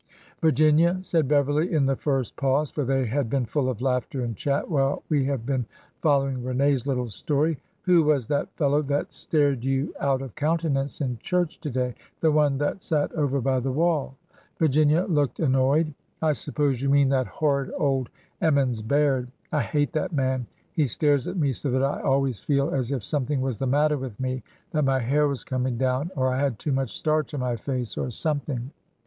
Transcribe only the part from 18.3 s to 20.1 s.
Emmons Baird. I hate